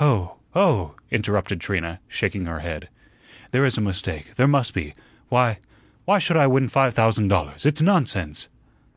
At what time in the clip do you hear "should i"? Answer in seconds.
6.18-6.48